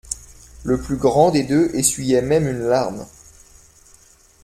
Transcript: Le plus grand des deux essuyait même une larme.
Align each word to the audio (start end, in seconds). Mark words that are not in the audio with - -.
Le 0.63 0.81
plus 0.81 0.95
grand 0.95 1.29
des 1.29 1.43
deux 1.43 1.69
essuyait 1.75 2.23
même 2.23 2.47
une 2.47 2.63
larme. 2.67 3.05